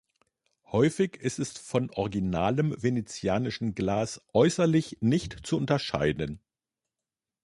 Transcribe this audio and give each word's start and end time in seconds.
Häufig 0.71 1.17
ist 1.17 1.37
es 1.37 1.55
von 1.59 1.91
originalem 1.91 2.75
venezianischen 2.81 3.75
Glas 3.75 4.19
äußerlich 4.33 4.97
nicht 5.01 5.45
zu 5.45 5.57
unterscheiden. 5.57 6.39